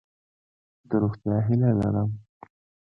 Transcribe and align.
د 0.89 0.91
روغتیا 1.01 1.35
هیله 1.47 1.69
لرم. 1.79 2.09